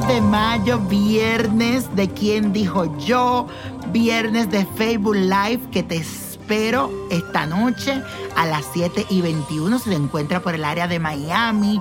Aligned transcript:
8 0.00 0.06
de 0.06 0.20
mayo, 0.20 0.78
viernes 0.78 1.94
de 1.94 2.08
quién 2.08 2.52
dijo 2.52 2.96
yo, 2.98 3.46
viernes 3.88 4.50
de 4.50 4.64
Facebook 4.76 5.16
Live 5.16 5.60
que 5.70 5.82
te 5.82 5.96
espero 5.96 6.90
esta 7.10 7.46
noche 7.46 8.02
a 8.36 8.46
las 8.46 8.64
7 8.72 9.06
y 9.10 9.20
21. 9.20 9.78
Se 9.78 9.94
encuentra 9.94 10.40
por 10.40 10.54
el 10.54 10.64
área 10.64 10.86
de 10.86 10.98
Miami, 10.98 11.80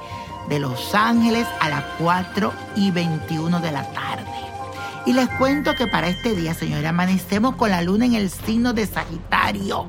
de 0.49 0.59
Los 0.59 0.93
Ángeles 0.93 1.47
a 1.61 1.69
las 1.69 1.83
4 1.99 2.51
y 2.75 2.91
21 2.91 3.59
de 3.59 3.71
la 3.71 3.89
tarde. 3.91 4.48
Y 5.09 5.13
les 5.13 5.27
cuento 5.27 5.73
que 5.73 5.87
para 5.87 6.07
este 6.07 6.35
día, 6.35 6.53
señores, 6.53 6.85
amanecemos 6.85 7.55
con 7.55 7.71
la 7.71 7.81
luna 7.81 8.05
en 8.05 8.13
el 8.13 8.29
signo 8.29 8.73
de 8.73 8.85
Sagitario, 8.85 9.87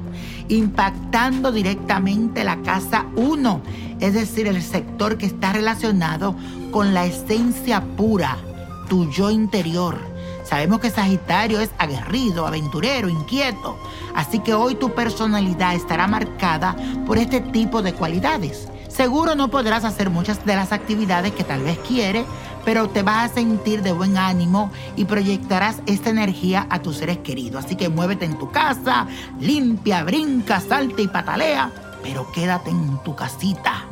impactando 0.49 1.53
directamente 1.53 2.43
la 2.43 2.63
casa 2.63 3.05
1, 3.17 3.61
es 4.01 4.15
decir, 4.15 4.47
el 4.47 4.63
sector 4.63 5.19
que 5.19 5.27
está 5.27 5.53
relacionado 5.53 6.35
con 6.71 6.95
la 6.95 7.05
esencia 7.05 7.83
pura, 7.99 8.39
tu 8.89 9.11
yo 9.11 9.31
interior. 9.31 9.99
Sabemos 10.43 10.81
que 10.81 10.89
Sagitario 10.89 11.61
es 11.61 11.69
aguerrido, 11.77 12.47
aventurero, 12.47 13.11
inquieto, 13.11 13.77
así 14.15 14.39
que 14.39 14.55
hoy 14.55 14.77
tu 14.77 14.95
personalidad 14.95 15.75
estará 15.75 16.07
marcada 16.07 16.75
por 17.05 17.19
este 17.19 17.43
tipo 17.43 17.83
de 17.83 17.93
cualidades. 17.93 18.69
Seguro 18.89 19.35
no 19.35 19.49
podrás 19.49 19.85
hacer 19.85 20.11
muchas 20.11 20.45
de 20.45 20.57
las 20.57 20.73
actividades 20.73 21.33
que 21.33 21.45
tal 21.45 21.63
vez 21.63 21.79
quieres, 21.87 22.25
pero 22.65 22.89
te 22.89 23.03
vas 23.03 23.31
a 23.31 23.35
sentir 23.35 23.83
de 23.83 23.93
buen 23.93 24.17
ánimo 24.17 24.71
y 24.97 25.05
proyectarás 25.05 25.81
esta 25.87 26.11
energía 26.11 26.67
a 26.71 26.81
tus 26.81 26.97
seres 26.99 27.19
queridos. 27.19 27.65
Así 27.65 27.77
que 27.77 27.89
muévete 27.89 28.25
en 28.25 28.39
tu 28.39 28.51
casa, 28.51 29.07
limpia, 29.39 30.05
brinca, 30.05 30.61
salta 30.61 31.03
y 31.03 31.09
patalea, 31.09 31.71
pero 32.03 32.31
quédate 32.33 32.71
en 32.71 32.99
tu 33.03 33.15
casita. 33.15 33.85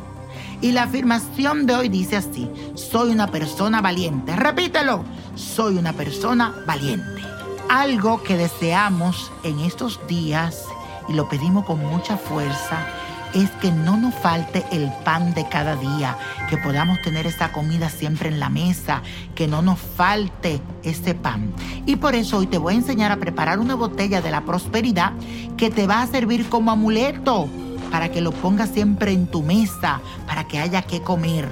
Y 0.61 0.73
la 0.73 0.83
afirmación 0.83 1.65
de 1.65 1.75
hoy 1.75 1.89
dice 1.89 2.17
así, 2.17 2.49
soy 2.75 3.11
una 3.11 3.27
persona 3.27 3.81
valiente. 3.81 4.35
Repítelo, 4.35 5.03
soy 5.35 5.77
una 5.77 5.93
persona 5.93 6.53
valiente. 6.67 7.21
Algo 7.69 8.23
que 8.23 8.35
deseamos 8.35 9.31
en 9.43 9.59
estos 9.59 9.99
días 10.07 10.65
y 11.07 11.13
lo 11.13 11.29
pedimos 11.29 11.65
con 11.65 11.79
mucha 11.79 12.17
fuerza 12.17 12.98
es 13.33 13.49
que 13.61 13.71
no 13.71 13.97
nos 13.97 14.15
falte 14.15 14.65
el 14.71 14.91
pan 15.03 15.33
de 15.33 15.47
cada 15.47 15.75
día, 15.75 16.17
que 16.49 16.57
podamos 16.57 17.01
tener 17.01 17.27
esa 17.27 17.51
comida 17.51 17.89
siempre 17.89 18.29
en 18.29 18.39
la 18.39 18.49
mesa, 18.49 19.01
que 19.35 19.47
no 19.47 19.61
nos 19.61 19.79
falte 19.79 20.61
ese 20.83 21.13
pan. 21.15 21.53
Y 21.85 21.97
por 21.97 22.15
eso 22.15 22.37
hoy 22.37 22.47
te 22.47 22.57
voy 22.57 22.73
a 22.73 22.77
enseñar 22.77 23.11
a 23.11 23.17
preparar 23.17 23.59
una 23.59 23.75
botella 23.75 24.21
de 24.21 24.31
la 24.31 24.41
prosperidad 24.41 25.13
que 25.57 25.69
te 25.69 25.87
va 25.87 26.01
a 26.01 26.07
servir 26.07 26.49
como 26.49 26.71
amuleto 26.71 27.47
para 27.91 28.09
que 28.11 28.21
lo 28.21 28.31
pongas 28.31 28.69
siempre 28.69 29.11
en 29.11 29.27
tu 29.27 29.41
mesa, 29.41 30.01
para 30.27 30.47
que 30.47 30.59
haya 30.59 30.81
que 30.81 31.01
comer. 31.01 31.47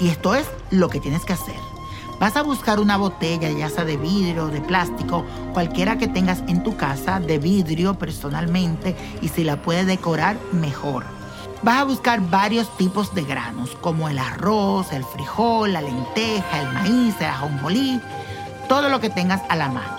Y 0.00 0.08
esto 0.08 0.34
es 0.34 0.46
lo 0.70 0.88
que 0.88 1.00
tienes 1.00 1.24
que 1.24 1.34
hacer. 1.34 1.73
Vas 2.24 2.36
a 2.36 2.42
buscar 2.42 2.80
una 2.80 2.96
botella, 2.96 3.50
ya 3.50 3.68
sea 3.68 3.84
de 3.84 3.98
vidrio, 3.98 4.46
de 4.46 4.62
plástico, 4.62 5.26
cualquiera 5.52 5.98
que 5.98 6.08
tengas 6.08 6.42
en 6.48 6.62
tu 6.62 6.74
casa, 6.74 7.20
de 7.20 7.36
vidrio 7.36 7.98
personalmente, 7.98 8.96
y 9.20 9.28
si 9.28 9.44
la 9.44 9.60
puedes 9.60 9.86
decorar, 9.86 10.38
mejor. 10.50 11.04
Vas 11.62 11.80
a 11.80 11.84
buscar 11.84 12.22
varios 12.30 12.74
tipos 12.78 13.14
de 13.14 13.24
granos, 13.24 13.76
como 13.82 14.08
el 14.08 14.18
arroz, 14.18 14.90
el 14.94 15.04
frijol, 15.04 15.74
la 15.74 15.82
lenteja, 15.82 16.62
el 16.62 16.72
maíz, 16.72 17.14
el 17.20 17.26
ajonjolí, 17.26 18.00
todo 18.70 18.88
lo 18.88 19.00
que 19.00 19.10
tengas 19.10 19.42
a 19.50 19.56
la 19.56 19.68
mano. 19.68 19.98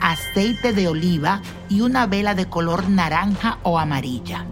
Aceite 0.00 0.72
de 0.72 0.88
oliva 0.88 1.40
y 1.68 1.82
una 1.82 2.06
vela 2.06 2.34
de 2.34 2.48
color 2.48 2.88
naranja 2.88 3.58
o 3.62 3.78
amarilla. 3.78 4.44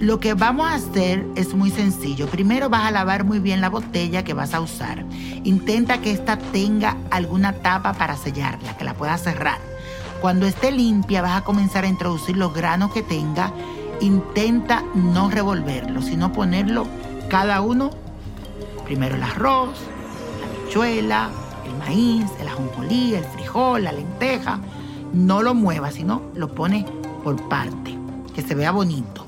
Lo 0.00 0.18
que 0.18 0.34
vamos 0.34 0.66
a 0.68 0.74
hacer 0.74 1.24
es 1.36 1.54
muy 1.54 1.70
sencillo. 1.70 2.26
Primero 2.26 2.68
vas 2.68 2.86
a 2.86 2.90
lavar 2.90 3.22
muy 3.22 3.38
bien 3.38 3.60
la 3.60 3.70
botella 3.70 4.24
que 4.24 4.34
vas 4.34 4.52
a 4.52 4.60
usar. 4.60 5.04
Intenta 5.44 5.98
que 5.98 6.10
esta 6.10 6.36
tenga 6.38 6.96
alguna 7.10 7.52
tapa 7.52 7.92
para 7.92 8.16
sellarla, 8.16 8.76
que 8.76 8.84
la 8.84 8.94
puedas 8.94 9.22
cerrar. 9.22 9.58
Cuando 10.20 10.46
esté 10.46 10.72
limpia 10.72 11.22
vas 11.22 11.36
a 11.36 11.44
comenzar 11.44 11.84
a 11.84 11.88
introducir 11.88 12.36
los 12.36 12.52
granos 12.52 12.92
que 12.92 13.02
tenga. 13.02 13.52
Intenta 14.00 14.82
no 14.94 15.30
revolverlo, 15.30 16.02
sino 16.02 16.32
ponerlo 16.32 16.86
cada 17.28 17.60
uno. 17.60 17.90
Primero 18.84 19.16
el 19.16 19.22
arroz, 19.22 19.78
la 20.40 20.46
habichuela, 20.46 21.30
el 21.66 21.78
maíz, 21.78 22.26
el 22.40 22.48
ajonjolí, 22.48 23.14
el 23.14 23.24
frijol, 23.24 23.84
la 23.84 23.92
lenteja. 23.92 24.58
No 25.12 25.42
lo 25.42 25.54
muevas, 25.54 25.94
sino 25.94 26.22
lo 26.34 26.54
pones 26.54 26.84
por 27.22 27.48
parte, 27.48 27.96
que 28.34 28.42
se 28.42 28.54
vea 28.54 28.72
bonito 28.72 29.24